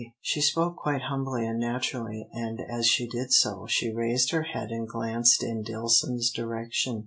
She 0.19 0.41
spoke 0.41 0.77
quite 0.77 1.03
humbly 1.03 1.45
and 1.45 1.59
naturally, 1.59 2.27
and, 2.33 2.59
as 2.59 2.87
she 2.87 3.07
did 3.07 3.31
so, 3.31 3.67
she 3.69 3.93
raised 3.93 4.31
her 4.31 4.41
head 4.41 4.71
and 4.71 4.87
glanced 4.89 5.43
in 5.43 5.63
Dillson's 5.63 6.31
direction. 6.31 6.99